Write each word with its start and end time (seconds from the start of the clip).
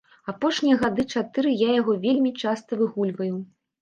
Апошнія 0.31 0.77
гады 0.83 1.05
чатыры 1.17 1.53
я 1.59 1.69
яго 1.81 1.93
вельмі 2.07 2.31
часта 2.45 2.71
выгульваю. 2.81 3.35